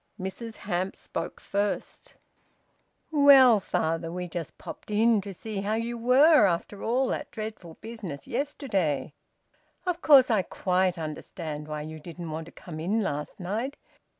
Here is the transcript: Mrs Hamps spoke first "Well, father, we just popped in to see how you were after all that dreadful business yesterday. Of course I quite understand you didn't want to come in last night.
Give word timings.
Mrs 0.19 0.55
Hamps 0.55 0.97
spoke 0.97 1.39
first 1.39 2.15
"Well, 3.11 3.59
father, 3.59 4.11
we 4.11 4.27
just 4.27 4.57
popped 4.57 4.89
in 4.89 5.21
to 5.21 5.31
see 5.31 5.61
how 5.61 5.75
you 5.75 5.95
were 5.95 6.47
after 6.47 6.81
all 6.81 7.05
that 7.09 7.29
dreadful 7.29 7.75
business 7.81 8.25
yesterday. 8.27 9.13
Of 9.85 10.01
course 10.01 10.31
I 10.31 10.41
quite 10.41 10.97
understand 10.97 11.67
you 11.87 11.99
didn't 11.99 12.31
want 12.31 12.47
to 12.47 12.51
come 12.51 12.79
in 12.79 13.03
last 13.03 13.39
night. 13.39 13.77